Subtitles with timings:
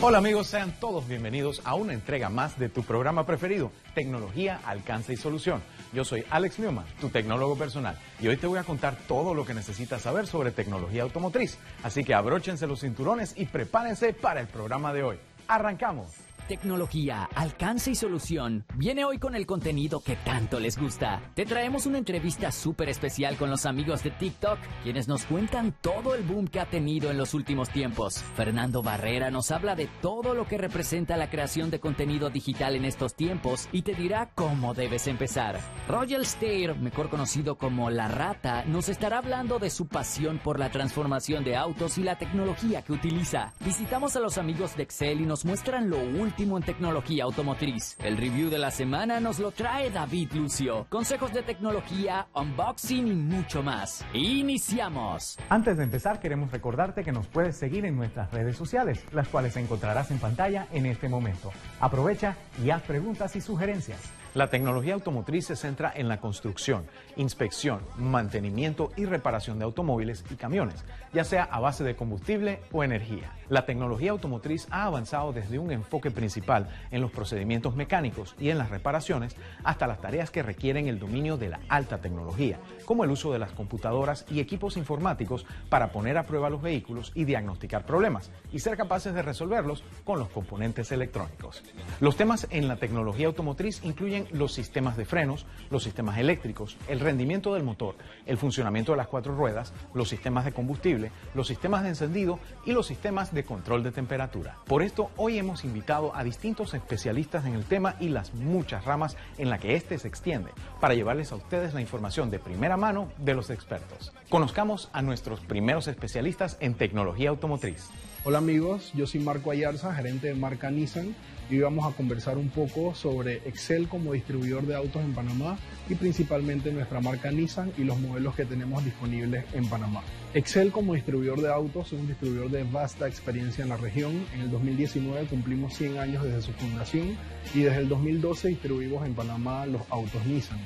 [0.00, 5.12] Hola amigos, sean todos bienvenidos a una entrega más de tu programa preferido, Tecnología, Alcance
[5.12, 5.60] y Solución.
[5.92, 9.44] Yo soy Alex Newman, tu tecnólogo personal, y hoy te voy a contar todo lo
[9.44, 11.58] que necesitas saber sobre tecnología automotriz.
[11.82, 15.18] Así que abróchense los cinturones y prepárense para el programa de hoy.
[15.48, 16.27] ¡Arrancamos!
[16.48, 21.20] Tecnología, alcance y solución viene hoy con el contenido que tanto les gusta.
[21.34, 26.14] Te traemos una entrevista súper especial con los amigos de TikTok, quienes nos cuentan todo
[26.14, 28.24] el boom que ha tenido en los últimos tiempos.
[28.34, 32.86] Fernando Barrera nos habla de todo lo que representa la creación de contenido digital en
[32.86, 35.60] estos tiempos y te dirá cómo debes empezar.
[35.86, 40.70] Roger Stair, mejor conocido como La Rata, nos estará hablando de su pasión por la
[40.70, 43.52] transformación de autos y la tecnología que utiliza.
[43.60, 47.96] Visitamos a los amigos de Excel y nos muestran lo último en tecnología automotriz.
[47.98, 50.86] El review de la semana nos lo trae David Lucio.
[50.88, 54.04] Consejos de tecnología, unboxing y mucho más.
[54.12, 55.36] Iniciamos.
[55.48, 59.56] Antes de empezar, queremos recordarte que nos puedes seguir en nuestras redes sociales, las cuales
[59.56, 61.50] encontrarás en pantalla en este momento.
[61.80, 63.98] Aprovecha y haz preguntas y sugerencias.
[64.34, 66.84] La tecnología automotriz se centra en la construcción,
[67.16, 70.84] inspección, mantenimiento y reparación de automóviles y camiones,
[71.14, 73.32] ya sea a base de combustible o energía.
[73.48, 78.58] La tecnología automotriz ha avanzado desde un enfoque principal en los procedimientos mecánicos y en
[78.58, 79.34] las reparaciones
[79.64, 83.38] hasta las tareas que requieren el dominio de la alta tecnología, como el uso de
[83.38, 88.58] las computadoras y equipos informáticos para poner a prueba los vehículos y diagnosticar problemas y
[88.58, 91.62] ser capaces de resolverlos con los componentes electrónicos.
[92.00, 97.00] Los temas en la tecnología automotriz incluyen los sistemas de frenos, los sistemas eléctricos, el
[97.00, 97.94] rendimiento del motor,
[98.26, 102.72] el funcionamiento de las cuatro ruedas, los sistemas de combustible, los sistemas de encendido y
[102.72, 104.56] los sistemas de control de temperatura.
[104.66, 109.16] Por esto, hoy hemos invitado a distintos especialistas en el tema y las muchas ramas
[109.38, 113.08] en la que éste se extiende, para llevarles a ustedes la información de primera mano
[113.18, 114.12] de los expertos.
[114.28, 117.88] Conozcamos a nuestros primeros especialistas en tecnología automotriz.
[118.24, 121.14] Hola amigos, yo soy Marco Ayarza, gerente de marca Nissan
[121.50, 125.58] y hoy vamos a conversar un poco sobre Excel como distribuidor de autos en Panamá
[125.88, 130.02] y principalmente nuestra marca Nissan y los modelos que tenemos disponibles en Panamá.
[130.34, 134.26] Excel como distribuidor de autos es un distribuidor de vasta experiencia en la región.
[134.34, 137.16] En el 2019 cumplimos 100 años desde su fundación
[137.54, 140.58] y desde el 2012 distribuimos en Panamá los autos Nissan.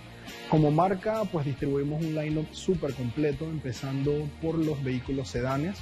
[0.49, 5.79] Como marca, pues distribuimos un lineup súper completo, empezando por los vehículos sedanes,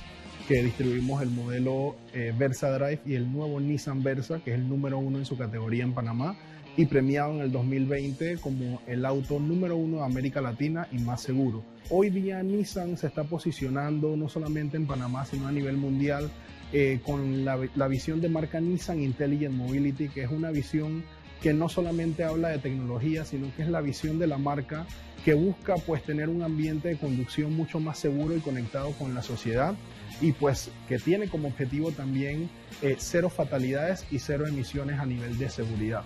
[0.50, 4.68] que distribuimos el modelo eh, Versa Drive y el nuevo Nissan Versa, que es el
[4.68, 6.36] número uno en su categoría en Panamá
[6.76, 11.22] y premiado en el 2020 como el auto número uno de América Latina y más
[11.22, 11.62] seguro.
[11.88, 16.28] Hoy día Nissan se está posicionando no solamente en Panamá, sino a nivel mundial
[16.72, 21.04] eh, con la, la visión de marca Nissan Intelligent Mobility, que es una visión
[21.40, 24.84] que no solamente habla de tecnología, sino que es la visión de la marca
[25.24, 29.22] que busca pues tener un ambiente de conducción mucho más seguro y conectado con la
[29.22, 29.76] sociedad
[30.20, 32.50] y pues que tiene como objetivo también
[32.82, 36.02] eh, cero fatalidades y cero emisiones a nivel de seguridad.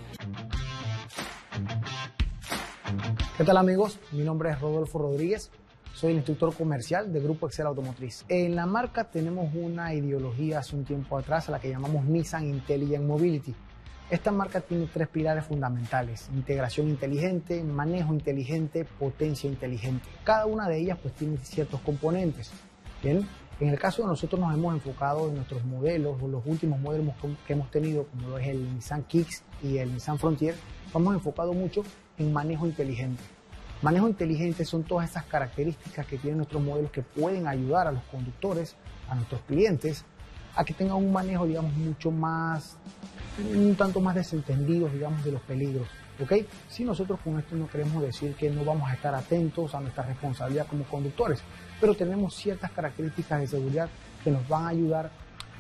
[3.37, 3.99] ¿Qué tal amigos?
[4.13, 5.51] Mi nombre es Rodolfo Rodríguez,
[5.95, 8.25] soy el instructor comercial de Grupo Excel Automotriz.
[8.29, 12.47] En la marca tenemos una ideología hace un tiempo atrás a la que llamamos Nissan
[12.47, 13.55] Intelligent Mobility.
[14.11, 20.07] Esta marca tiene tres pilares fundamentales, integración inteligente, manejo inteligente, potencia inteligente.
[20.25, 22.53] Cada una de ellas pues tiene ciertos componentes.
[23.03, 23.27] Bien,
[23.61, 27.15] en el caso de nosotros nos hemos enfocado en nuestros modelos, o los últimos modelos
[27.47, 30.55] que hemos tenido, como es el Nissan Kicks y el Nissan Frontier,
[30.95, 31.83] hemos enfocado mucho
[32.19, 33.23] en manejo inteligente.
[33.83, 38.03] Manejo inteligente son todas esas características que tienen nuestros modelos que pueden ayudar a los
[38.05, 38.77] conductores,
[39.09, 40.05] a nuestros clientes,
[40.57, 42.77] a que tengan un manejo, digamos, mucho más,
[43.39, 45.87] un tanto más desentendido, digamos, de los peligros.
[46.23, 46.33] ¿Ok?
[46.69, 50.05] Si nosotros con esto no queremos decir que no vamos a estar atentos a nuestra
[50.05, 51.43] responsabilidad como conductores,
[51.85, 53.91] pero tenemos ciertas características de seguridad
[54.25, 55.11] que nos van a ayudar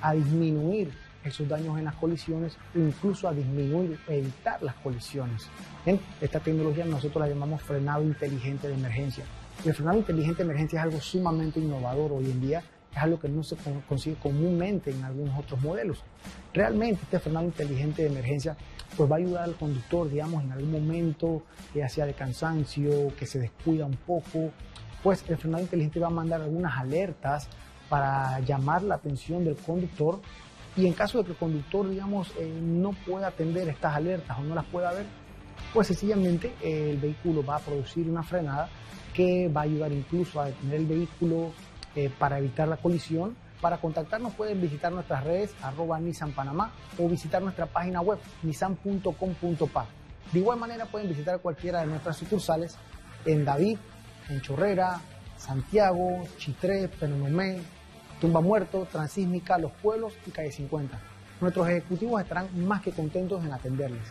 [0.01, 0.91] a disminuir
[1.23, 5.47] esos daños en las colisiones incluso a disminuir, evitar las colisiones.
[5.85, 6.01] ¿Bien?
[6.23, 9.23] Esta tecnología nosotros la llamamos frenado inteligente de emergencia.
[9.67, 13.29] el frenado inteligente de emergencia es algo sumamente innovador hoy en día, es algo que
[13.29, 13.57] no se
[13.87, 16.03] consigue comúnmente en algunos otros modelos.
[16.55, 18.57] Realmente este frenado inteligente de emergencia
[18.97, 21.43] pues va a ayudar al conductor, digamos, en algún momento,
[21.75, 24.53] ya sea de cansancio, que se descuida un poco,
[25.05, 27.47] pues el frenado inteligente va a mandar algunas alertas
[27.91, 30.19] para llamar la atención del conductor
[30.77, 34.43] y en caso de que el conductor, digamos, eh, no pueda atender estas alertas o
[34.43, 35.05] no las pueda ver,
[35.73, 38.69] pues sencillamente eh, el vehículo va a producir una frenada
[39.13, 41.53] que va a ayudar incluso a detener el vehículo
[41.95, 43.37] eh, para evitar la colisión.
[43.61, 49.87] Para contactarnos pueden visitar nuestras redes arroba Nissan Panamá o visitar nuestra página web nissan.com.pa.
[50.33, 52.77] De igual manera pueden visitar cualquiera de nuestras sucursales
[53.27, 53.79] en David,
[54.29, 55.01] en Chorrera,
[55.37, 57.59] Santiago, Chitré, Penonomé,
[58.21, 60.99] Tumba Muerto, Transísmica, Los Pueblos y Calle 50.
[61.41, 64.03] Nuestros ejecutivos estarán más que contentos en atenderles.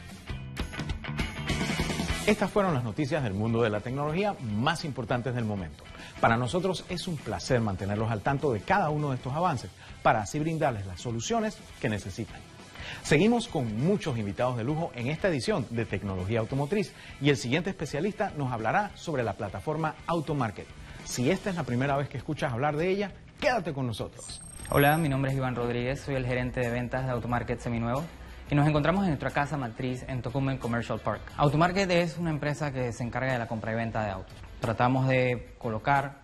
[2.27, 5.85] Estas fueron las noticias del mundo de la tecnología más importantes del momento.
[6.23, 9.71] Para nosotros es un placer mantenerlos al tanto de cada uno de estos avances
[10.03, 12.54] para así brindarles las soluciones que necesitan.
[13.03, 17.71] Seguimos con muchos invitados de lujo en esta edición de Tecnología Automotriz y el siguiente
[17.71, 20.67] especialista nos hablará sobre la plataforma Automarket.
[21.05, 24.41] Si esta es la primera vez que escuchas hablar de ella, quédate con nosotros.
[24.71, 28.03] Hola, mi nombre es Iván Rodríguez, soy el gerente de ventas de Automarket Seminuevo
[28.51, 31.21] y nos encontramos en nuestra casa matriz en Tocumen Commercial Park.
[31.37, 34.35] Automarket es una empresa que se encarga de la compra y venta de autos.
[34.61, 36.23] Tratamos de colocar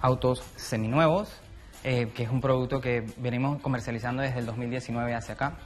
[0.00, 1.30] autos seminuevos,
[1.84, 5.56] eh, que es un producto que venimos comercializando desde el 2019 hacia acá.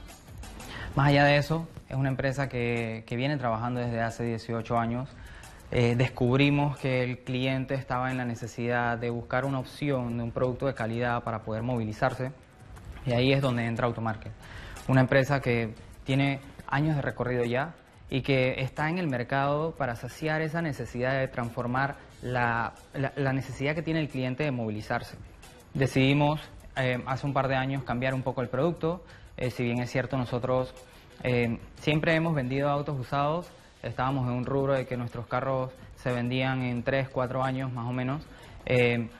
[0.95, 5.09] Más allá de eso, es una empresa que, viene trabajando desde hace 18 años.
[5.71, 10.31] Eh, descubrimos que el cliente estaba en la necesidad de buscar una opción de un
[10.31, 12.33] producto de calidad para poder movilizarse
[13.05, 14.33] y ahí es donde entra Automarket
[14.87, 15.73] una empresa que
[16.03, 17.73] tiene años de recorrido ya
[18.09, 22.73] y que está en el mercado para saciar esa necesidad de transformar la,
[23.33, 25.17] necesidad que tiene el cliente de movilizarse.
[25.73, 26.41] Decidimos
[26.75, 29.05] eh, hace un par de años cambiar un poco el producto,
[29.37, 30.73] eh, si bien es cierto nosotros
[31.23, 33.51] eh, siempre hemos vendido autos usados,
[33.83, 37.87] estábamos en un rubro de que nuestros carros se vendían en 3, 4 años más
[37.87, 38.25] o menos,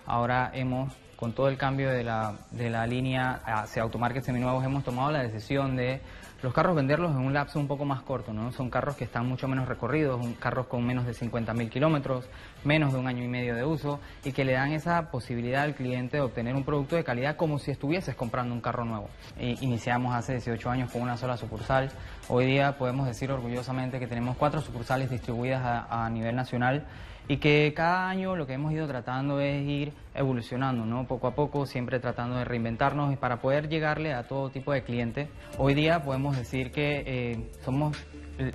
[0.06, 4.84] ahora hemos con todo el cambio de la, de la línea hacia automarkets seminuevos, hemos
[4.84, 6.02] tomado la decisión de
[6.42, 8.52] los carros venderlos en un lapso un poco más corto, ¿no?
[8.52, 12.28] Son carros que están mucho menos recorridos, carros con menos de 50.000 kilómetros,
[12.64, 15.76] menos de un año y medio de uso y que le dan esa posibilidad al
[15.76, 19.10] cliente de obtener un producto de calidad como si estuvieses comprando un carro nuevo.
[19.38, 21.92] iniciamos hace 18 años con una sola sucursal.
[22.28, 26.86] Hoy día podemos decir orgullosamente que tenemos cuatro sucursales distribuidas a, a nivel nacional
[27.28, 31.08] y que cada año lo que hemos ido tratando es ir evolucionando, ¿no?
[31.08, 35.30] Poco a poco, siempre tratando de reinventarnos para poder llegarle a todo tipo de clientes.
[35.58, 37.98] Hoy día podemos decir que eh, somos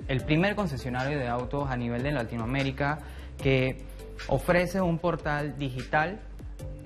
[0.07, 2.99] el primer concesionario de autos a nivel de Latinoamérica
[3.41, 3.85] que
[4.27, 6.19] ofrece un portal digital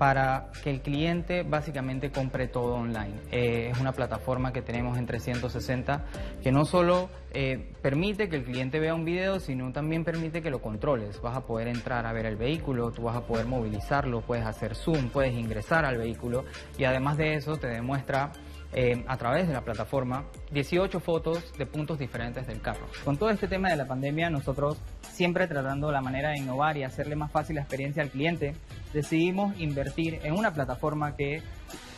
[0.02, 3.14] para que el cliente básicamente compre todo online.
[3.30, 6.04] Eh, es una plataforma que tenemos en 360
[6.42, 10.50] que no solo eh, permite que el cliente vea un video, sino también permite que
[10.50, 11.20] lo controles.
[11.22, 14.74] Vas a poder entrar a ver el vehículo, tú vas a poder movilizarlo, puedes hacer
[14.74, 16.44] zoom, puedes ingresar al vehículo
[16.76, 18.32] y además de eso te demuestra
[18.74, 22.86] eh, a través de la plataforma 18 fotos de puntos diferentes del carro.
[23.04, 26.82] Con todo este tema de la pandemia, nosotros siempre tratando la manera de innovar y
[26.82, 28.54] hacerle más fácil la experiencia al cliente,
[28.94, 31.42] decidimos invertir en una plataforma que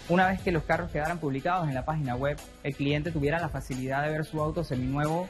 [0.09, 3.49] una vez que los carros quedaran publicados en la página web, el cliente tuviera la
[3.49, 5.29] facilidad de ver su auto seminuevo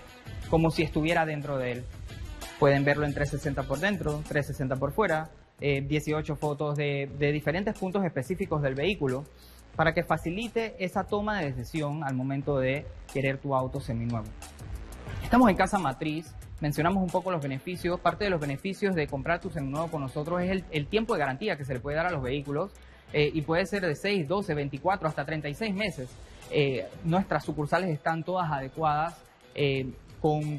[0.48, 1.84] como si estuviera dentro de él.
[2.58, 7.78] Pueden verlo en 360 por dentro, 360 por fuera, 18 eh, fotos de, de diferentes
[7.78, 9.24] puntos específicos del vehículo
[9.76, 14.26] para que facilite esa toma de decisión al momento de querer tu auto seminuevo.
[15.22, 18.00] Estamos en Casa Matriz mencionamos un poco los beneficios.
[18.00, 21.56] Parte de los beneficios de comprar tu seminuevo con nosotros es el, tiempo de garantía
[21.56, 22.72] que se le puede dar a los vehículos
[23.12, 26.10] eh, y puede ser de 6, 12, 24, hasta 36 meses.
[26.50, 29.14] Eh, nuestras sucursales están todas adecuadas.
[29.54, 29.92] Eh,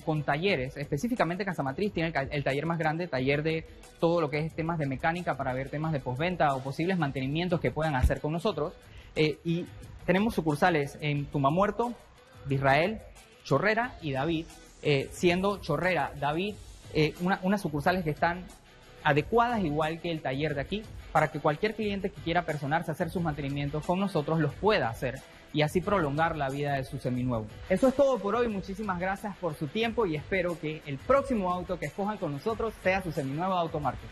[0.05, 3.65] con, talleres, específicamente Casamatriz tiene el, taller más grande, taller de
[3.99, 7.59] todo lo que es temas de mecánica para ver temas de postventa o posibles mantenimientos
[7.59, 8.73] que puedan hacer con nosotros.
[9.15, 9.65] Y
[10.05, 11.93] tenemos sucursales en Tumamuerto,
[12.49, 13.01] Israel,
[13.43, 14.45] Chorrera y David,
[14.83, 16.55] eh, siendo Chorrera, David,
[16.93, 18.43] eh, unas sucursales que están
[19.03, 22.93] adecuadas igual que el taller de aquí, para que cualquier cliente que quiera personarse a
[22.93, 25.19] hacer sus mantenimientos con nosotros los pueda hacer
[25.53, 27.45] y así prolongar la vida de su seminuevo.
[27.69, 31.53] Eso es todo por hoy, muchísimas gracias por su tiempo y espero que el próximo
[31.53, 34.09] auto que escojan con nosotros sea su seminuevo Automarket.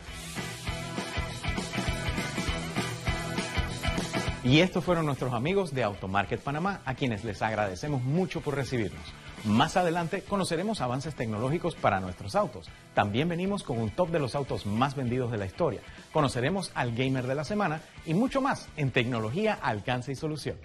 [4.43, 9.03] Y estos fueron nuestros amigos de Automarket Panamá, a quienes les agradecemos mucho por recibirnos.
[9.45, 12.67] Más adelante conoceremos avances tecnológicos para nuestros autos.
[12.93, 15.81] También venimos con un top de los autos más vendidos de la historia.
[16.12, 20.57] Conoceremos al gamer de la semana y mucho más en tecnología, alcance y solución.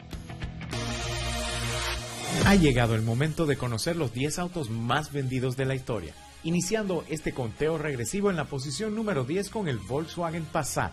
[2.46, 7.04] Ha llegado el momento de conocer los 10 autos más vendidos de la historia, iniciando
[7.08, 10.92] este conteo regresivo en la posición número 10 con el Volkswagen Passat.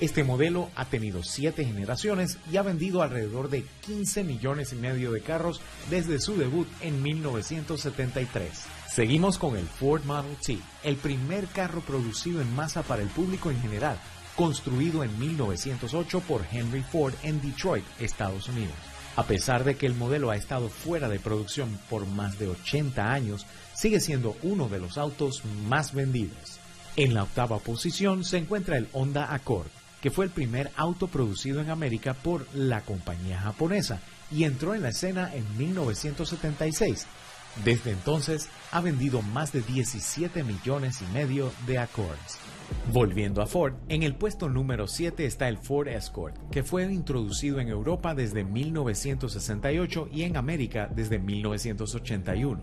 [0.00, 5.12] Este modelo ha tenido siete generaciones y ha vendido alrededor de 15 millones y medio
[5.12, 8.48] de carros desde su debut en 1973.
[8.88, 13.50] Seguimos con el Ford Model T, el primer carro producido en masa para el público
[13.50, 14.00] en general,
[14.36, 18.72] construido en 1908 por Henry Ford en Detroit, Estados Unidos.
[19.16, 23.12] A pesar de que el modelo ha estado fuera de producción por más de 80
[23.12, 26.58] años, sigue siendo uno de los autos más vendidos.
[26.96, 29.68] En la octava posición se encuentra el Honda Accord,
[30.00, 34.82] que fue el primer auto producido en América por la compañía japonesa y entró en
[34.82, 37.06] la escena en 1976.
[37.64, 42.38] Desde entonces ha vendido más de 17 millones y medio de Accords.
[42.92, 47.58] Volviendo a Ford, en el puesto número 7 está el Ford Escort, que fue introducido
[47.58, 52.60] en Europa desde 1968 y en América desde 1981.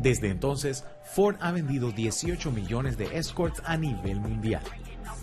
[0.00, 4.62] Desde entonces, Ford ha vendido 18 millones de Escorts a nivel mundial.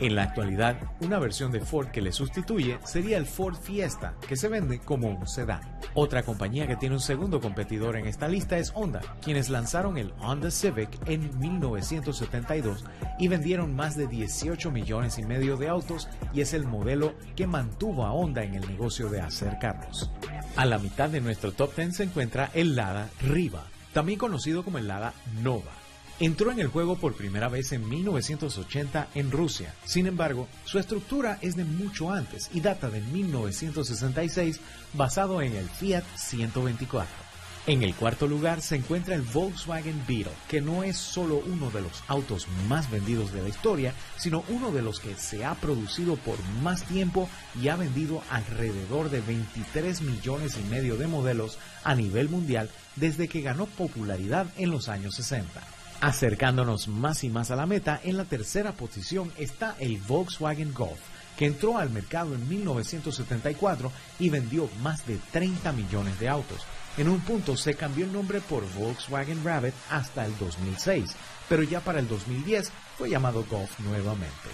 [0.02, 4.36] En la actualidad, una versión de Ford que le sustituye sería el Ford Fiesta, que
[4.36, 5.62] se vende como un sedán.
[5.94, 10.12] Otra compañía que tiene un segundo competidor en esta lista es Honda, quienes lanzaron el
[10.20, 12.84] Honda Civic en 1972
[13.20, 17.46] y vendieron más de 18 millones y medio de autos y es el modelo que
[17.46, 20.10] mantuvo a Honda en el negocio de hacer carros.
[20.56, 24.80] A la mitad de nuestro top 10 se encuentra el Lada Riva, también conocido como
[24.80, 25.81] el Lada Nova
[26.22, 29.74] entró en el juego por primera vez en 1980 en Rusia.
[29.86, 34.60] Sin embargo, su estructura es de mucho antes y data de 1966
[34.94, 37.32] basado en el Fiat 124.
[37.66, 41.82] En el cuarto lugar se encuentra el Volkswagen Beetle, que no es solo uno de
[41.82, 46.18] los autos más vendidos de la historia, sino uno de los que se ha producido
[46.18, 51.96] por más tiempo y ha vendido alrededor de 23 millones y medio de modelos a
[51.96, 55.81] nivel mundial desde que ganó popularidad en los años 60.
[56.02, 61.00] Acercándonos más y más a la meta, en la tercera posición está el Volkswagen Golf,
[61.38, 66.66] que entró al mercado en 1974 y vendió más de 30 millones de autos.
[66.98, 71.16] En un punto se cambió el nombre por Volkswagen Rabbit hasta el 2006,
[71.48, 74.50] pero ya para el 2010 fue llamado Golf nuevamente.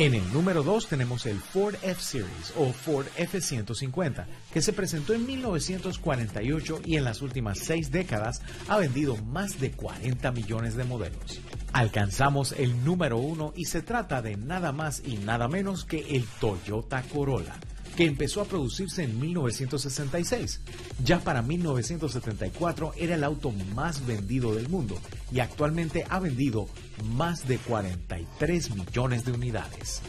[0.00, 5.26] En el número 2 tenemos el Ford F-Series o Ford F-150, que se presentó en
[5.26, 11.40] 1948 y en las últimas seis décadas ha vendido más de 40 millones de modelos.
[11.72, 16.24] Alcanzamos el número 1 y se trata de nada más y nada menos que el
[16.38, 17.56] Toyota Corolla
[17.98, 20.60] que empezó a producirse en 1966.
[21.02, 24.96] Ya para 1974 era el auto más vendido del mundo
[25.32, 26.68] y actualmente ha vendido
[27.16, 30.00] más de 43 millones de unidades.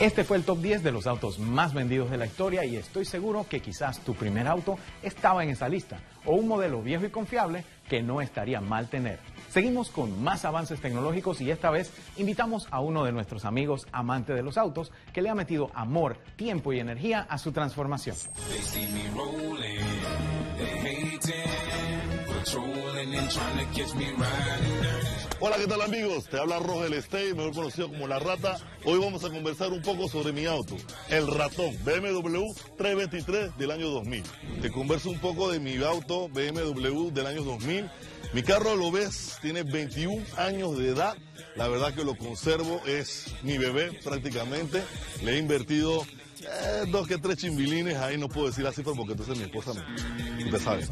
[0.00, 3.04] Este fue el top 10 de los autos más vendidos de la historia y estoy
[3.04, 7.10] seguro que quizás tu primer auto estaba en esa lista o un modelo viejo y
[7.10, 9.20] confiable que no estaría mal tener.
[9.54, 14.32] Seguimos con más avances tecnológicos y esta vez invitamos a uno de nuestros amigos amante
[14.32, 18.16] de los autos que le ha metido amor, tiempo y energía a su transformación.
[25.38, 26.24] Hola, ¿qué tal amigos?
[26.28, 28.56] Te habla Rogel Stey, mejor conocido como La Rata.
[28.84, 30.74] Hoy vamos a conversar un poco sobre mi auto,
[31.10, 34.24] el Ratón BMW 323 del año 2000.
[34.62, 37.88] Te converso un poco de mi auto BMW del año 2000
[38.34, 41.16] mi carro, lo ves, tiene 21 años de edad.
[41.54, 44.82] La verdad que lo conservo, es mi bebé prácticamente.
[45.22, 46.04] Le he invertido
[46.44, 50.44] eh, dos que tres chimbilines, ahí no puedo decir así porque entonces mi esposa me,
[50.44, 50.86] usted sabe.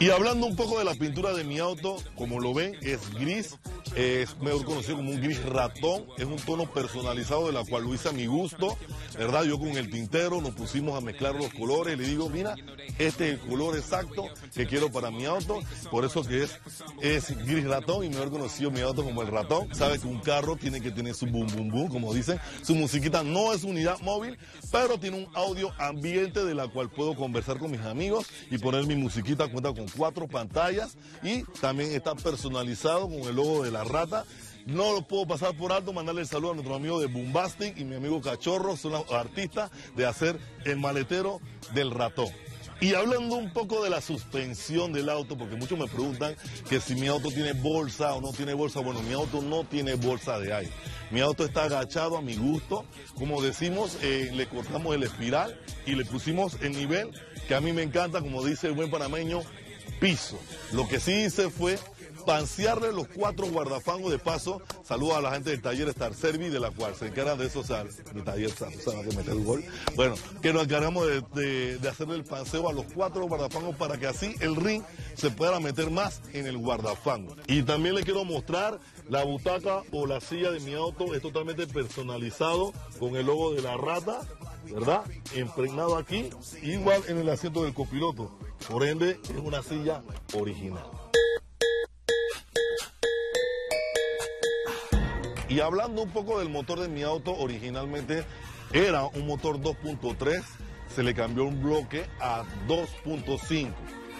[0.00, 3.56] Y hablando un poco de la pintura de mi auto, como lo ven, es gris,
[3.96, 7.94] es mejor conocido como un gris ratón, es un tono personalizado de la cual lo
[7.94, 8.76] hice a mi gusto,
[9.16, 9.44] ¿verdad?
[9.44, 12.54] Yo con el tintero nos pusimos a mezclar los colores, le digo, mira,
[12.98, 15.60] este es el color exacto que quiero para mi auto,
[15.90, 16.58] por eso que es,
[17.00, 19.74] es gris ratón y mejor conocido mi auto como el ratón.
[19.74, 23.22] Sabe que un carro tiene que tener su boom boom boom, como dicen, su musiquita
[23.22, 24.38] no es unidad móvil,
[24.70, 28.86] pero tiene un audio ambiente de la cual puedo conversar con mis amigos y poner
[28.86, 33.84] mi musiquita, cuenta con cuatro pantallas y también está personalizado con el logo de la
[33.84, 34.24] rata
[34.68, 37.84] no lo puedo pasar por alto, mandarle el saludo a nuestro amigo de Bombastic y
[37.84, 41.40] mi amigo Cachorro, son los artistas de hacer el maletero
[41.72, 42.28] del ratón.
[42.80, 46.36] Y hablando un poco de la suspensión del auto, porque muchos me preguntan
[46.68, 48.78] que si mi auto tiene bolsa o no tiene bolsa.
[48.80, 50.72] Bueno, mi auto no tiene bolsa de aire.
[51.10, 52.84] Mi auto está agachado a mi gusto.
[53.16, 57.10] Como decimos, eh, le cortamos el espiral y le pusimos el nivel
[57.48, 59.42] que a mí me encanta, como dice el buen panameño,
[59.98, 60.38] piso.
[60.72, 61.78] Lo que sí hice fue
[62.28, 64.60] pansearle los cuatro guardafangos de paso.
[64.84, 67.60] Saludo a la gente del taller Star Service, de la cual se encargan de eso,
[67.60, 67.86] o sea,
[68.22, 69.64] taller Susana que meter el gol.
[69.96, 74.34] Bueno, que nos encargamos de, hacerle el panseo a los cuatro guardafangos para que así
[74.40, 74.82] el ring
[75.14, 77.34] se pueda meter más en el guardafango.
[77.46, 81.66] Y también le quiero mostrar la butaca o la silla de mi auto, es totalmente
[81.66, 84.20] personalizado con el logo de la rata,
[84.70, 85.00] ¿verdad?
[85.34, 86.28] Impregnado aquí,
[86.62, 88.38] igual en el asiento del copiloto.
[88.68, 90.02] Por ende, es una silla
[90.34, 91.07] original.
[95.48, 98.24] Y hablando un poco del motor de mi auto, originalmente
[98.72, 100.42] era un motor 2.3,
[100.94, 103.72] se le cambió un bloque a 2.5.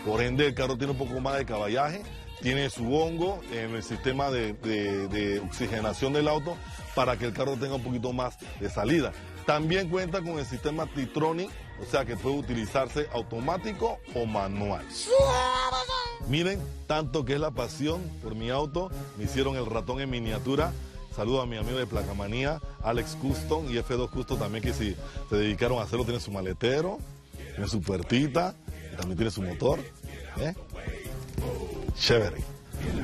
[0.06, 2.02] Por ende, el carro tiene un poco más de caballaje,
[2.40, 6.56] tiene su hongo en el sistema de, oxigenación del auto
[6.94, 9.12] para que el carro tenga un poquito más de salida.
[9.44, 11.50] También cuenta con el sistema Titronic,
[11.82, 14.86] o sea que puede utilizarse automático o manual.
[16.28, 20.72] Miren, tanto que es la pasión por mi auto, me hicieron el ratón en miniatura
[21.18, 24.94] Saludo a mi amigo de Placamanía, Alex Custom y F2 Custom también que si
[25.28, 26.04] se dedicaron a hacerlo.
[26.04, 26.98] Tiene su maletero,
[27.56, 28.54] tiene su puertita,
[28.96, 29.80] también tiene su motor.
[30.38, 30.54] ¿eh?
[31.96, 32.36] Chévere.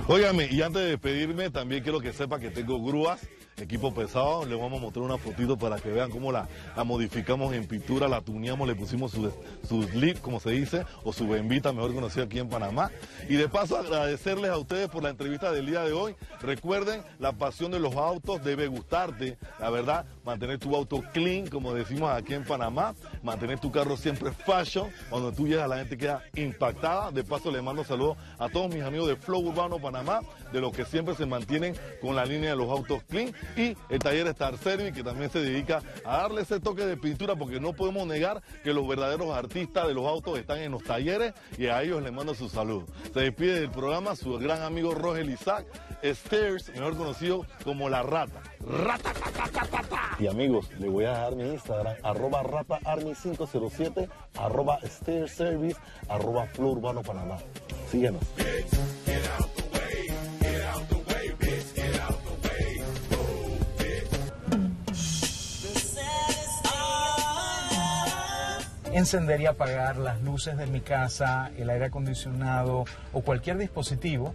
[0.06, 3.18] Óigame, y antes de despedirme, también quiero que sepa que tengo grúas
[3.56, 4.44] equipo pesado.
[4.44, 6.48] Le vamos a mostrar una fotito para que vean cómo la,
[6.84, 9.32] modificamos en pintura, la tuneamos, le pusimos su,
[9.68, 9.88] su
[10.20, 12.90] como se dice, o su bembita, mejor conocida aquí en Panamá.
[13.28, 16.14] Y de paso agradecerles a ustedes por la entrevista del día de hoy.
[16.40, 21.74] Recuerden, la pasión de los autos debe gustarte, la verdad, mantener tu auto clean, como
[21.74, 26.22] decimos aquí en Panamá, mantener tu carro siempre fashion, cuando tú llegas la gente queda
[26.34, 27.10] impactada.
[27.10, 30.20] De paso le mando saludos a todos mis amigos de Flow Urbano Panamá,
[30.52, 33.98] de los que siempre se mantienen con la línea de los autos clean y el
[33.98, 37.72] taller Star Service que también se dedica a darle ese toque de pintura porque no
[37.72, 41.82] podemos negar que los verdaderos artistas de los autos están en los talleres y a
[41.82, 42.86] ellos les mando su saludo.
[43.12, 45.66] Se despide del programa su gran amigo Roger Isaac,
[46.02, 48.42] Stairs, mejor conocido como La Rata.
[48.60, 49.12] Rata,
[50.18, 54.78] Y amigos, le voy a dejar mi Instagram, arroba rataarmy507, arroba
[55.26, 57.38] Service, arroba Flow Urbano Panamá.
[57.90, 58.22] Síguenos.
[68.94, 74.34] Encender y apagar las luces de mi casa, el aire acondicionado o cualquier dispositivo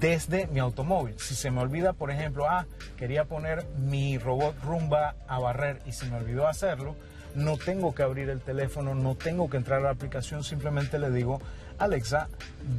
[0.00, 1.14] desde mi automóvil.
[1.18, 2.66] Si se me olvida, por ejemplo, ah,
[2.96, 6.96] quería poner mi robot rumba a barrer y se me olvidó hacerlo,
[7.34, 11.10] no tengo que abrir el teléfono, no tengo que entrar a la aplicación, simplemente le
[11.10, 11.40] digo,
[11.78, 12.28] Alexa,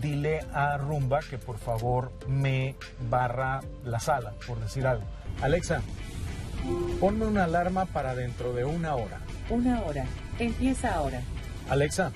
[0.02, 2.76] dile a Rumba que por favor me
[3.10, 5.06] barra la sala, por decir algo.
[5.42, 5.82] Alexa,
[7.00, 9.20] ponme una alarma para dentro de una hora.
[9.50, 10.06] Una hora.
[10.39, 11.21] Empieza ahora.
[11.69, 12.12] Alexa,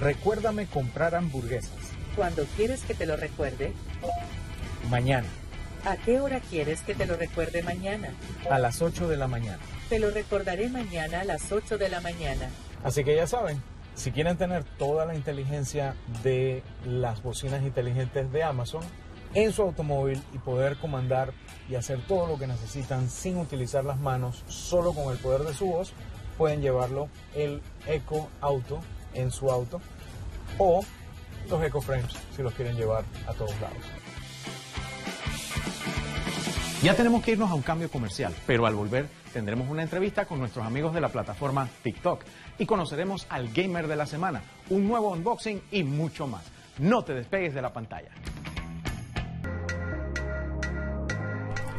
[0.00, 1.72] recuérdame comprar hamburguesas.
[2.16, 3.72] ¿Cuándo quieres que te lo recuerde?
[4.88, 5.26] Mañana.
[5.84, 8.08] ¿A qué hora quieres que te lo recuerde mañana?
[8.48, 9.58] A las 8 de la mañana.
[9.88, 12.48] Te lo recordaré mañana a las 8 de la mañana.
[12.84, 13.60] Así que ya saben,
[13.94, 18.82] si quieren tener toda la inteligencia de las bocinas inteligentes de Amazon
[19.34, 21.32] en su automóvil y poder comandar
[21.68, 25.52] y hacer todo lo que necesitan sin utilizar las manos, solo con el poder de
[25.52, 25.92] su voz,
[26.36, 28.80] pueden llevarlo el Eco Auto
[29.14, 29.80] en su auto
[30.58, 30.84] o
[31.48, 33.78] los Eco Frames si los quieren llevar a todos lados.
[36.82, 40.38] Ya tenemos que irnos a un cambio comercial, pero al volver tendremos una entrevista con
[40.38, 42.22] nuestros amigos de la plataforma TikTok
[42.58, 46.44] y conoceremos al gamer de la semana, un nuevo unboxing y mucho más.
[46.78, 48.10] No te despegues de la pantalla.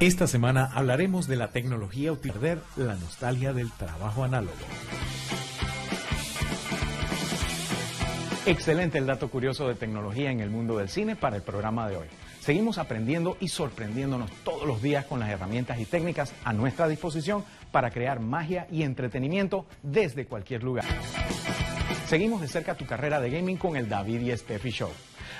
[0.02, 4.58] Esta semana hablaremos de la tecnología o perder la nostalgia del trabajo análogo.
[8.46, 11.96] Excelente el dato curioso de tecnología en el mundo del cine para el programa de
[11.96, 12.08] hoy.
[12.42, 17.46] Seguimos aprendiendo y sorprendiéndonos todos los días con las herramientas y técnicas a nuestra disposición
[17.72, 20.86] para crear magia y entretenimiento desde cualquier lugar.
[22.06, 24.92] Seguimos de cerca tu carrera de gaming con el David y Steffi Show.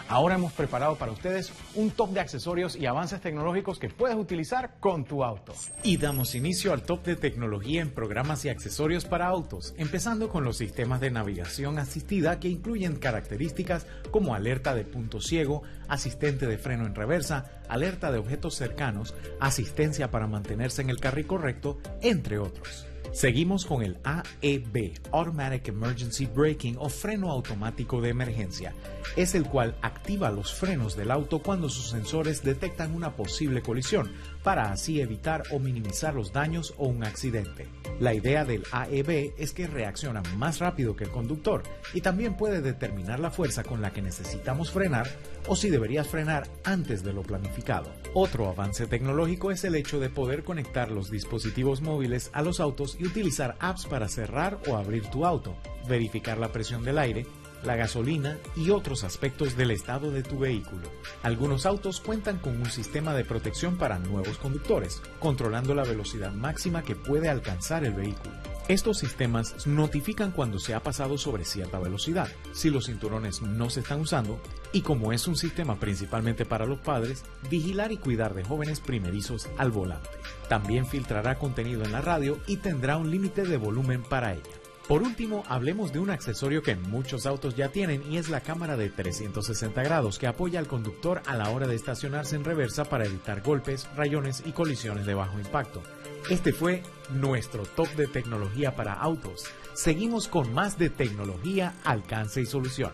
[0.08, 4.76] Ahora hemos preparado para ustedes un top de accesorios y avances tecnológicos que puedes utilizar
[4.80, 5.54] con tu auto.
[5.82, 10.44] Y damos inicio al top de tecnología en programas y accesorios para autos, empezando con
[10.44, 16.60] los sistemas de navegación asistida que incluyen características como alerta de punto ciego, asistente de
[16.60, 22.38] freno en reversa, alerta de objetos cercanos, asistencia para mantenerse en el carril correcto, entre
[22.38, 22.86] otros.
[23.16, 28.74] Seguimos con el AEB, Automatic Emergency Braking o freno automático de emergencia.
[29.16, 34.12] Es el cual activa los frenos del auto cuando sus sensores detectan una posible colisión,
[34.46, 37.68] para así evitar o minimizar los daños o un accidente.
[38.00, 41.64] La idea del AEB es que reacciona más rápido que el conductor
[41.96, 45.08] y también puede determinar la fuerza con la que necesitamos frenar
[45.48, 47.92] o si deberías frenar antes de lo planificado.
[48.14, 52.98] Otro avance tecnológico es el hecho de poder conectar los dispositivos móviles a los autos
[53.00, 55.56] y utilizar apps para cerrar o abrir tu auto,
[55.90, 57.26] verificar la presión del aire,
[57.66, 60.92] la gasolina y otros aspectos del estado de tu vehículo.
[61.24, 66.84] Algunos autos cuentan con un sistema de protección para nuevos conductores, controlando la velocidad máxima
[66.84, 68.34] que puede alcanzar el vehículo.
[68.68, 73.82] Estos sistemas notifican cuando se ha pasado sobre cierta velocidad, si los cinturones no se
[73.82, 74.40] están usando
[74.72, 79.48] y como es un sistema principalmente para los padres, vigilar y cuidar de jóvenes primerizos
[79.60, 80.10] al volante.
[80.50, 84.65] También filtrará contenido en la radio y tendrá un límite de volumen para ella.
[84.88, 88.78] Por último, hablemos de un accesorio que muchos autos ya tienen y es la cámara
[88.78, 93.06] de 360 grados que apoya al conductor a la hora de estacionarse en reversa para
[93.06, 95.82] evitar golpes, rayones y colisiones de bajo impacto.
[96.30, 99.46] Este fue nuestro top de tecnología para autos.
[99.74, 102.92] Seguimos con más de tecnología, alcance y solución.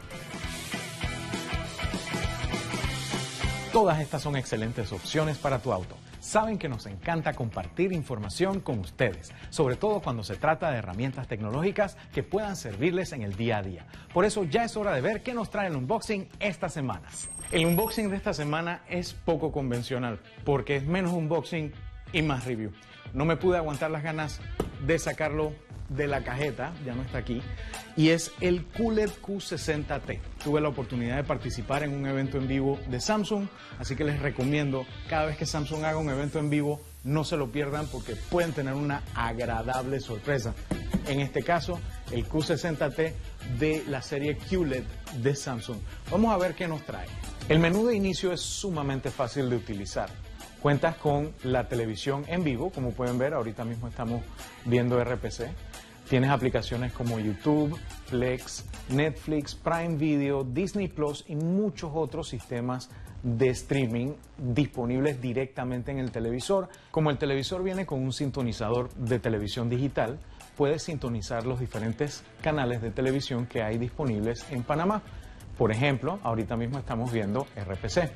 [3.73, 6.00] Todas estas son excelentes opciones para tu auto.
[6.21, 11.27] Saben que nos encanta compartir información con ustedes, sobre todo cuando se trata de herramientas
[11.27, 13.87] tecnológicas que puedan servirles en el día a día.
[14.13, 17.07] Por eso ya es hora de ver qué nos trae el unboxing esta semana.
[17.51, 21.73] El unboxing de esta semana es poco convencional, porque es menos unboxing
[22.13, 22.71] y más review.
[23.15, 24.41] No me pude aguantar las ganas
[24.85, 25.53] de sacarlo
[25.95, 27.41] de la cajeta, ya no está aquí,
[27.95, 30.19] y es el QLED Q60T.
[30.43, 33.47] Tuve la oportunidad de participar en un evento en vivo de Samsung,
[33.79, 37.35] así que les recomiendo cada vez que Samsung haga un evento en vivo, no se
[37.35, 40.53] lo pierdan porque pueden tener una agradable sorpresa.
[41.07, 41.79] En este caso,
[42.11, 43.13] el Q60T
[43.59, 44.83] de la serie QLED
[45.21, 45.77] de Samsung.
[46.09, 47.07] Vamos a ver qué nos trae.
[47.49, 50.09] El menú de inicio es sumamente fácil de utilizar.
[50.61, 54.21] Cuentas con la televisión en vivo, como pueden ver, ahorita mismo estamos
[54.63, 55.49] viendo RPC.
[56.11, 62.89] Tienes aplicaciones como YouTube, Flex, Netflix, Prime Video, Disney Plus y muchos otros sistemas
[63.23, 66.67] de streaming disponibles directamente en el televisor.
[66.91, 70.19] Como el televisor viene con un sintonizador de televisión digital,
[70.57, 75.01] puedes sintonizar los diferentes canales de televisión que hay disponibles en Panamá.
[75.57, 78.11] Por ejemplo, ahorita mismo estamos viendo RPC.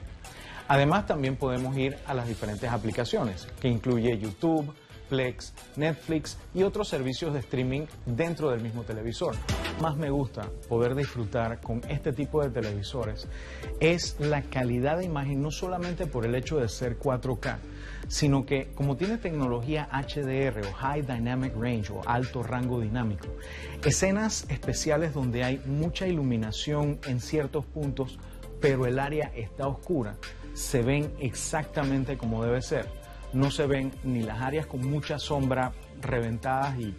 [0.67, 4.73] Además, también podemos ir a las diferentes aplicaciones, que incluye YouTube,
[5.09, 9.35] Plex, Netflix y otros servicios de streaming dentro del mismo televisor.
[9.81, 13.27] Más me gusta poder disfrutar con este tipo de televisores
[13.79, 17.57] es la calidad de imagen, no solamente por el hecho de ser 4K,
[18.07, 23.27] sino que como tiene tecnología HDR o High Dynamic Range o alto rango dinámico,
[23.83, 28.17] escenas especiales donde hay mucha iluminación en ciertos puntos,
[28.61, 30.15] pero el área está oscura,
[30.53, 33.04] se ven exactamente como debe ser
[33.35, 36.93] no se ven ni las áreas con mucha sombra reventadas y,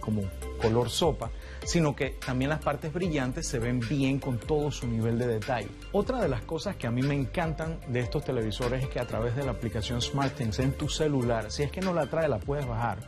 [0.00, 0.22] como
[0.60, 1.30] color sopa,
[1.64, 5.68] sino que también las partes brillantes se ven bien con todo su nivel de detalle.
[5.92, 9.06] Otra de las cosas que a mí me encantan de estos televisores es que a
[9.06, 12.38] través de la aplicación SmartThings en tu celular, si es que no la trae, la
[12.38, 12.98] puedes bajar,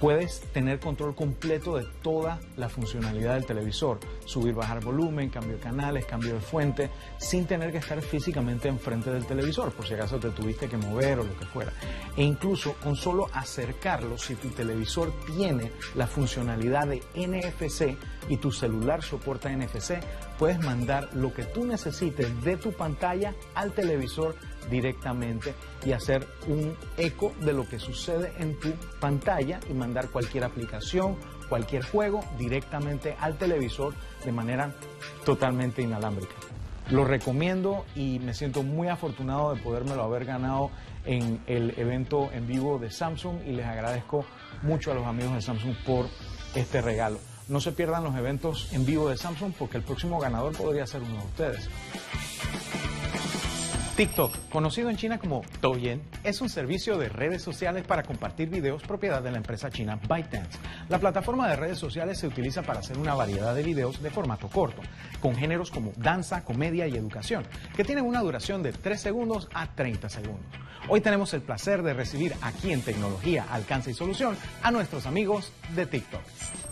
[0.00, 5.62] puedes tener control completo de toda la funcionalidad del televisor, subir, bajar volumen, cambio de
[5.62, 10.18] canales, cambio de fuente, sin tener que estar físicamente enfrente del televisor, por si acaso
[10.18, 11.72] te tuviste que mover o lo que fuera.
[12.16, 17.93] E incluso con solo acercarlo, si tu televisor tiene la funcionalidad de NFC
[18.28, 19.94] y tu celular soporta NFC,
[20.38, 24.34] puedes mandar lo que tú necesites de tu pantalla al televisor
[24.70, 25.54] directamente
[25.84, 31.16] y hacer un eco de lo que sucede en tu pantalla y mandar cualquier aplicación,
[31.48, 34.74] cualquier juego directamente al televisor de manera
[35.24, 36.34] totalmente inalámbrica.
[36.90, 40.70] Lo recomiendo y me siento muy afortunado de podérmelo haber ganado
[41.06, 44.26] en el evento en vivo de Samsung y les agradezco
[44.62, 46.06] mucho a los amigos de Samsung por
[46.54, 47.18] este regalo.
[47.48, 51.02] No se pierdan los eventos en vivo de Samsung porque el próximo ganador podría ser
[51.02, 51.68] uno de ustedes.
[53.96, 58.82] TikTok, conocido en China como Douyin, es un servicio de redes sociales para compartir videos
[58.82, 60.58] propiedad de la empresa china ByteDance.
[60.88, 64.48] La plataforma de redes sociales se utiliza para hacer una variedad de videos de formato
[64.48, 64.82] corto,
[65.20, 67.44] con géneros como danza, comedia y educación,
[67.76, 70.46] que tienen una duración de 3 segundos a 30 segundos.
[70.88, 75.52] Hoy tenemos el placer de recibir aquí en Tecnología, Alcance y Solución a nuestros amigos
[75.76, 76.22] de TikTok.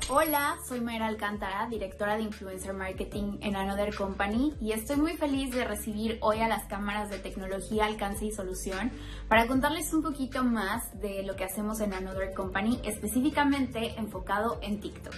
[0.09, 5.55] Hola, soy Mayra Alcántara, directora de Influencer Marketing en Another Company y estoy muy feliz
[5.55, 8.91] de recibir hoy a las cámaras de tecnología, alcance y solución
[9.29, 14.81] para contarles un poquito más de lo que hacemos en Another Company, específicamente enfocado en
[14.81, 15.15] TikTok.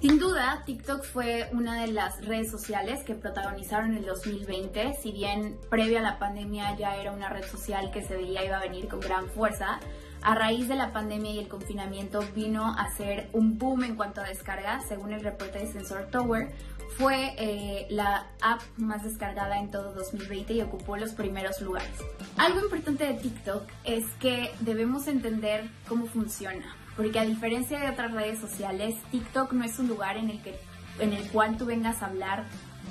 [0.00, 4.98] Sin duda, TikTok fue una de las redes sociales que protagonizaron el 2020.
[5.00, 8.58] Si bien previo a la pandemia ya era una red social que se veía iba
[8.58, 9.80] a venir con gran fuerza,
[10.24, 14.22] a raíz de la pandemia y el confinamiento vino a ser un boom en cuanto
[14.22, 16.50] a descargas, según el reporte de Sensor Tower.
[16.96, 21.92] Fue eh, la app más descargada en todo 2020 y ocupó los primeros lugares.
[22.38, 28.12] Algo importante de TikTok es que debemos entender cómo funciona, porque a diferencia de otras
[28.12, 30.58] redes sociales, TikTok no es un lugar en el, que,
[31.00, 32.44] en el cual tú vengas a hablar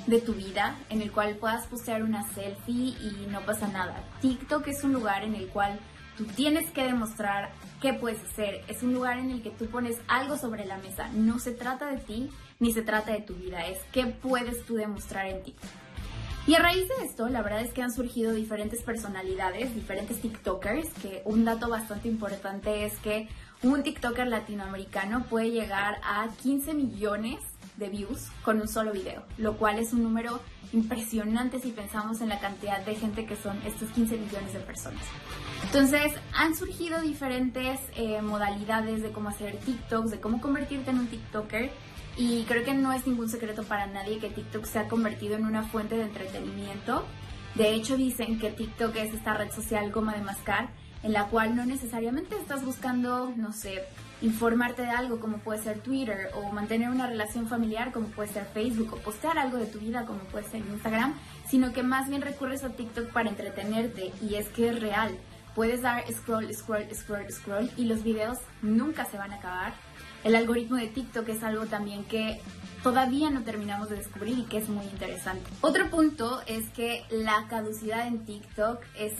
[0.06, 4.04] de tu vida, en el cual puedas postear una selfie y no pasa nada.
[4.20, 5.80] TikTok es un lugar en el cual
[6.16, 7.50] Tú tienes que demostrar
[7.80, 8.62] qué puedes hacer.
[8.68, 11.08] Es un lugar en el que tú pones algo sobre la mesa.
[11.12, 13.66] No se trata de ti ni se trata de tu vida.
[13.66, 15.54] Es qué puedes tú demostrar en ti.
[16.46, 20.88] Y a raíz de esto, la verdad es que han surgido diferentes personalidades, diferentes TikTokers,
[21.00, 23.28] que un dato bastante importante es que
[23.62, 27.40] un TikToker latinoamericano puede llegar a 15 millones
[27.76, 30.40] de views con un solo video, lo cual es un número
[30.72, 35.02] impresionante si pensamos en la cantidad de gente que son estos 15 millones de personas.
[35.62, 41.06] Entonces, han surgido diferentes eh, modalidades de cómo hacer TikToks, de cómo convertirte en un
[41.06, 41.70] TikToker.
[42.16, 45.44] Y creo que no es ningún secreto para nadie que TikTok se ha convertido en
[45.44, 47.04] una fuente de entretenimiento.
[47.54, 50.68] De hecho, dicen que TikTok es esta red social goma de mascar,
[51.02, 53.82] en la cual no necesariamente estás buscando, no sé,
[54.24, 58.46] informarte de algo como puede ser Twitter, o mantener una relación familiar como puede ser
[58.46, 61.14] Facebook, o postear algo de tu vida como puede ser Instagram,
[61.48, 65.16] sino que más bien recurres a TikTok para entretenerte, y es que es real
[65.54, 69.72] Puedes dar scroll, scroll, scroll, scroll y los videos nunca se van a acabar.
[70.24, 72.40] El algoritmo de TikTok es algo también que
[72.82, 75.48] todavía no terminamos de descubrir y que es muy interesante.
[75.60, 79.12] Otro punto es que la caducidad en TikTok es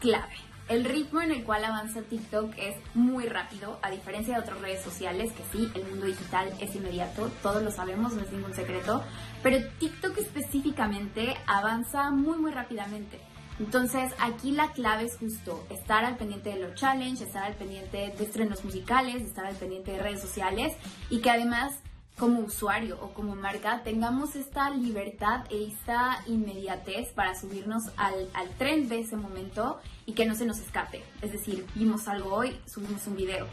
[0.00, 0.47] clave.
[0.68, 4.82] El ritmo en el cual avanza TikTok es muy rápido, a diferencia de otras redes
[4.82, 9.02] sociales, que sí, el mundo digital es inmediato, todos lo sabemos, no es ningún secreto,
[9.42, 13.18] pero TikTok específicamente avanza muy, muy rápidamente.
[13.58, 18.12] Entonces aquí la clave es justo estar al pendiente de los challenges, estar al pendiente
[18.16, 20.76] de estrenos musicales, estar al pendiente de redes sociales
[21.08, 21.80] y que además
[22.18, 28.48] como usuario o como marca tengamos esta libertad e esta inmediatez para subirnos al, al
[28.58, 31.04] tren de ese momento y que no se nos escape.
[31.20, 33.46] Es decir, vimos algo hoy, subimos un video.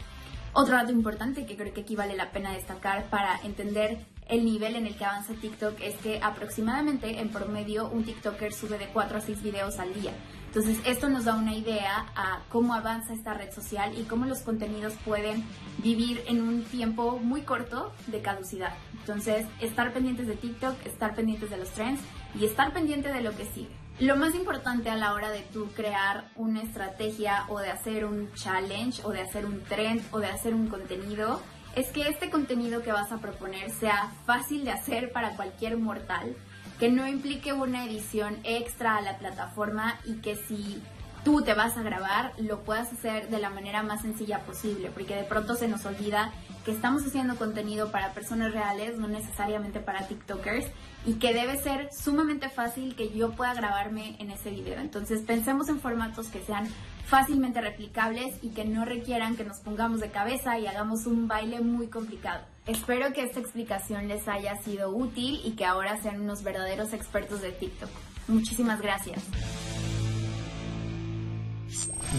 [0.54, 4.74] Otro dato importante que creo que aquí vale la pena destacar para entender el nivel
[4.74, 9.18] en el que avanza TikTok es que aproximadamente en promedio un TikToker sube de 4
[9.18, 10.12] a 6 videos al día.
[10.46, 14.38] Entonces esto nos da una idea a cómo avanza esta red social y cómo los
[14.38, 15.44] contenidos pueden
[15.82, 18.72] vivir en un tiempo muy corto de caducidad.
[19.00, 22.00] Entonces estar pendientes de TikTok, estar pendientes de los trends
[22.34, 23.85] y estar pendiente de lo que sigue.
[23.98, 28.30] Lo más importante a la hora de tú crear una estrategia o de hacer un
[28.34, 31.40] challenge o de hacer un trend o de hacer un contenido
[31.74, 36.36] es que este contenido que vas a proponer sea fácil de hacer para cualquier mortal,
[36.78, 40.82] que no implique una edición extra a la plataforma y que si
[41.26, 45.16] tú te vas a grabar lo puedas hacer de la manera más sencilla posible, porque
[45.16, 46.32] de pronto se nos olvida
[46.64, 50.66] que estamos haciendo contenido para personas reales, no necesariamente para TikTokers,
[51.04, 54.78] y que debe ser sumamente fácil que yo pueda grabarme en ese video.
[54.78, 56.68] Entonces pensemos en formatos que sean
[57.06, 61.60] fácilmente replicables y que no requieran que nos pongamos de cabeza y hagamos un baile
[61.60, 62.44] muy complicado.
[62.66, 67.42] Espero que esta explicación les haya sido útil y que ahora sean unos verdaderos expertos
[67.42, 67.90] de TikTok.
[68.28, 69.24] Muchísimas gracias.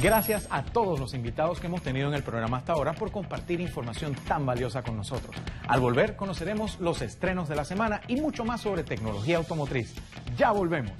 [0.02, 3.62] Gracias a todos los invitados que hemos tenido en el programa hasta ahora por compartir
[3.62, 5.36] información tan valiosa con nosotros.
[5.68, 9.96] Al volver conoceremos los estrenos de la semana y mucho más sobre tecnología automotriz.
[10.38, 10.94] Ya volvemos.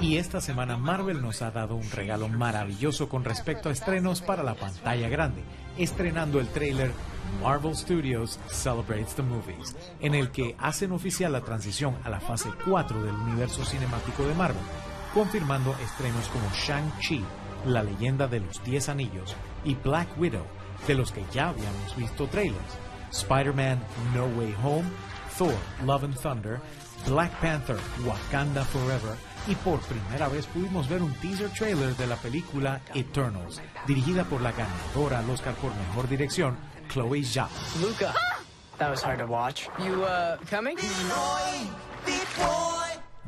[0.00, 4.42] Y esta semana Marvel nos ha dado un regalo maravilloso con respecto a estrenos para
[4.42, 5.42] la pantalla grande,
[5.78, 6.92] estrenando el tráiler
[7.42, 12.50] Marvel Studios Celebrates the Movies, en el que hacen oficial la transición a la fase
[12.64, 14.62] 4 del universo cinemático de Marvel,
[15.14, 17.24] confirmando estrenos como Shang-Chi,
[17.66, 20.44] la leyenda de los 10 anillos, y Black Widow,
[20.86, 22.78] de los que ya habíamos visto trailers,
[23.10, 23.80] Spider-Man
[24.14, 24.88] No Way Home,
[25.36, 26.60] Thor Love and Thunder,
[27.06, 32.16] Black Panther Wakanda Forever y por primera vez pudimos ver un teaser trailer de la
[32.16, 36.56] película Eternals, dirigida por la ganadora al Oscar por Mejor Dirección,
[36.92, 37.48] Chloe Zhao.
[37.80, 38.14] Luca,
[38.78, 39.68] that was hard to watch.
[39.78, 40.76] You, uh, coming?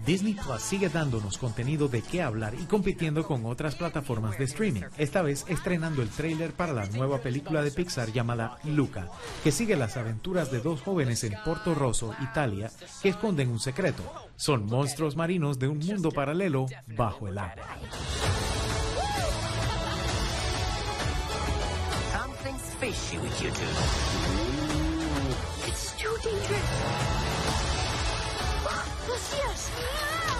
[0.04, 4.82] Disney Plus sigue dándonos contenido de qué hablar y compitiendo con otras plataformas de streaming,
[4.98, 9.08] esta vez estrenando el tráiler para la nueva película de Pixar llamada Luca,
[9.44, 14.02] que sigue las aventuras de dos jóvenes en Porto Rosso, Italia, que esconden un secreto.
[14.36, 17.62] Son monstruos marinos de un mundo paralelo bajo el agua.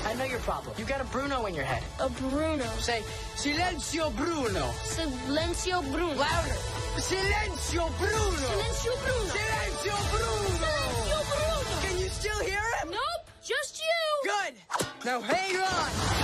[0.05, 0.75] I know your problem.
[0.79, 1.83] You got a Bruno in your head.
[2.01, 2.65] A Bruno.
[2.81, 3.03] Say,
[3.37, 4.73] Silencio Bruno.
[4.85, 6.15] Silencio Bruno.
[6.15, 6.57] Louder.
[6.97, 8.49] Silencio Bruno.
[8.49, 9.33] Silencio Bruno.
[9.33, 10.59] Silencio Bruno.
[10.59, 11.83] Silencio Bruno.
[11.83, 12.91] Can you still hear him?
[12.91, 14.31] Nope, just you.
[14.31, 14.55] Good.
[15.05, 16.22] Now hang on.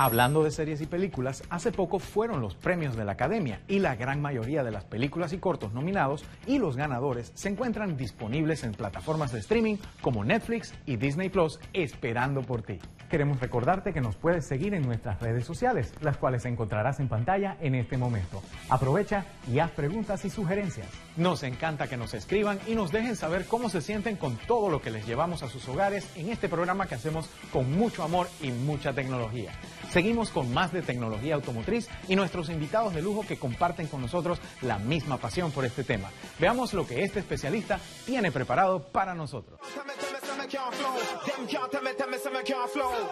[0.00, 3.96] Hablando de series y películas, hace poco fueron los premios de la Academia y la
[3.96, 8.74] gran mayoría de las películas y cortos nominados y los ganadores se encuentran disponibles en
[8.74, 12.78] plataformas de streaming como Netflix y Disney Plus esperando por ti.
[13.10, 17.56] Queremos recordarte que nos puedes seguir en nuestras redes sociales, las cuales encontrarás en pantalla
[17.60, 18.40] en este momento.
[18.68, 20.86] Aprovecha y haz preguntas y sugerencias.
[21.16, 24.80] Nos encanta que nos escriban y nos dejen saber cómo se sienten con todo lo
[24.80, 28.52] que les llevamos a sus hogares en este programa que hacemos con mucho amor y
[28.52, 29.52] mucha tecnología.
[29.90, 34.38] Seguimos con más de tecnología automotriz y nuestros invitados de lujo que comparten con nosotros
[34.60, 36.10] la misma pasión por este tema.
[36.38, 39.58] Veamos lo que este especialista tiene preparado para nosotros.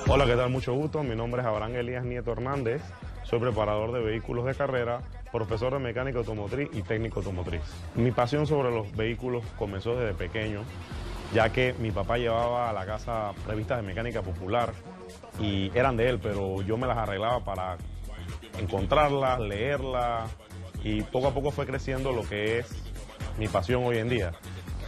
[0.06, 0.50] Hola, ¿qué tal?
[0.50, 1.02] Mucho gusto.
[1.02, 2.82] Mi nombre es Abraham Elías Nieto Hernández.
[3.24, 5.00] Soy preparador de vehículos de carrera,
[5.32, 7.62] profesor de mecánica automotriz y técnico automotriz.
[7.94, 10.62] Mi pasión sobre los vehículos comenzó desde pequeño,
[11.34, 14.74] ya que mi papá llevaba a la casa revistas de mecánica popular
[15.40, 17.76] y eran de él, pero yo me las arreglaba para
[18.58, 20.30] encontrarlas, leerlas
[20.82, 22.66] y poco a poco fue creciendo lo que es
[23.38, 24.32] mi pasión hoy en día.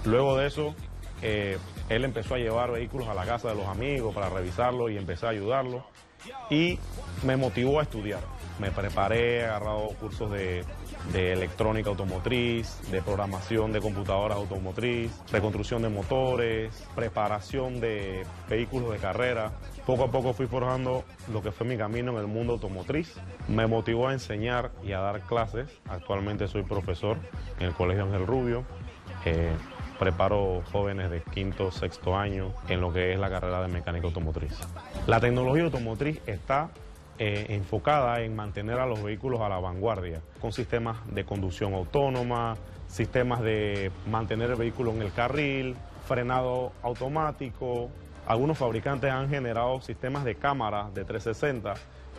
[0.04, 0.74] Luego de eso,
[1.22, 4.96] eh, él empezó a llevar vehículos a la casa de los amigos para revisarlos y
[4.96, 5.84] empecé a ayudarlo
[6.50, 6.78] y
[7.24, 8.20] me motivó a estudiar.
[8.58, 10.64] Me preparé, he agarrado cursos de,
[11.12, 18.98] de electrónica automotriz, de programación de computadoras automotriz, reconstrucción de motores, preparación de vehículos de
[18.98, 19.52] carrera.
[19.88, 23.16] Poco a poco fui forjando lo que fue mi camino en el mundo automotriz.
[23.48, 25.70] Me motivó a enseñar y a dar clases.
[25.88, 27.16] Actualmente soy profesor
[27.58, 28.64] en el Colegio Ángel Rubio.
[29.24, 29.50] Eh,
[29.98, 34.60] preparo jóvenes de quinto, sexto año en lo que es la carrera de mecánica automotriz.
[35.06, 36.68] La tecnología automotriz está
[37.18, 42.58] eh, enfocada en mantener a los vehículos a la vanguardia, con sistemas de conducción autónoma,
[42.88, 47.88] sistemas de mantener el vehículo en el carril, frenado automático.
[48.28, 51.72] Algunos fabricantes han generado sistemas de cámara de 360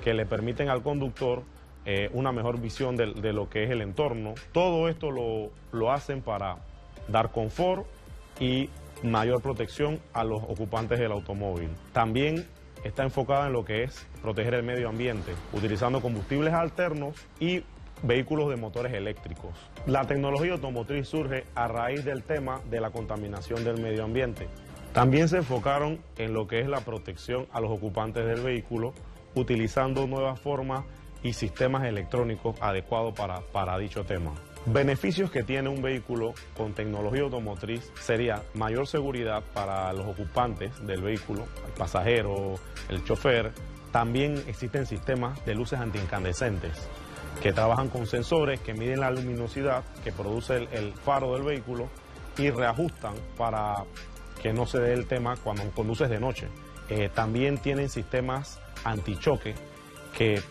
[0.04, 1.43] que le permiten al conductor
[1.86, 4.34] eh, una mejor visión de, de, lo que es el entorno.
[4.52, 6.58] Todo esto lo, lo hacen para
[7.10, 7.86] dar confort
[8.39, 8.72] y
[9.04, 11.69] mayor protección a los ocupantes del automóvil.
[11.93, 12.43] También
[12.84, 17.62] está enfocada en lo que es proteger el medio ambiente, utilizando combustibles alternos y
[18.02, 19.52] vehículos de motores eléctricos.
[19.86, 24.48] La tecnología automotriz surge a raíz del tema de la contaminación del medio ambiente.
[24.93, 28.93] También se enfocaron en lo que es la protección a los ocupantes del vehículo,
[29.36, 30.84] utilizando nuevas formas
[31.21, 33.13] y sistemas electrónicos adecuados
[33.52, 34.32] para, dicho tema.
[34.65, 41.02] Beneficios que tiene un vehículo con tecnología automotriz sería mayor seguridad para los ocupantes del
[41.02, 42.56] vehículo, el pasajero,
[42.89, 43.52] el chofer.
[43.91, 46.88] También existen sistemas de luces antiincandescentes
[47.41, 51.88] que trabajan con sensores que miden la luminosidad que produce el faro del vehículo
[52.38, 53.86] y reajustan para
[54.42, 56.48] que no se dé el tema cuando conduces de noche.
[56.90, 59.54] Eh, también tienen sistemas antichoque
[60.18, 60.42] que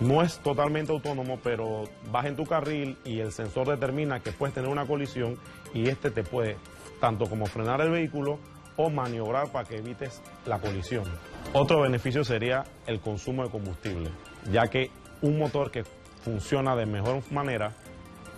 [0.00, 4.54] no es totalmente autónomo, pero vas en tu carril y el sensor determina que puedes
[4.54, 5.38] tener una colisión
[5.74, 6.56] y este te puede
[7.00, 8.38] tanto como frenar el vehículo
[8.76, 11.04] o maniobrar para que evites la colisión.
[11.52, 14.10] Otro beneficio sería el consumo de combustible,
[14.52, 14.90] ya que
[15.20, 15.84] un motor que
[16.22, 17.72] funciona de mejor manera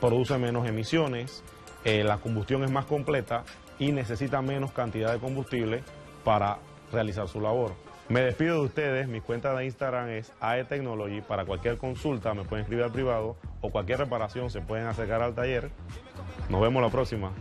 [0.01, 1.45] produce menos emisiones,
[1.85, 3.45] eh, la combustión es más completa
[3.81, 5.83] y necesita menos cantidad de combustible
[6.23, 6.59] para
[6.93, 7.73] realizar su labor.
[8.09, 11.21] Me despido de ustedes, mi cuenta de Instagram es AE Technology.
[11.21, 15.35] Para cualquier consulta me pueden escribir al privado o cualquier reparación se pueden acercar al
[15.35, 15.71] taller.
[16.49, 17.33] Nos vemos la próxima.